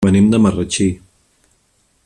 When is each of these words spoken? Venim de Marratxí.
Venim 0.05 0.29
de 0.29 0.37
Marratxí. 0.45 0.87